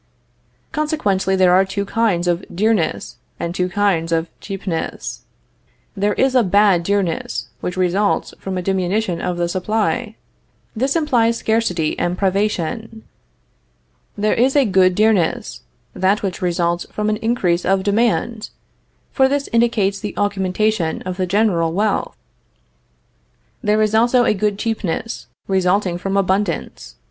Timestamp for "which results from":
7.59-8.57, 16.23-17.07